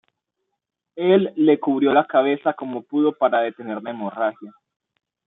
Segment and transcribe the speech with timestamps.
[0.95, 4.51] Él le cubrió la cabeza como pudo para detener la hemorragia.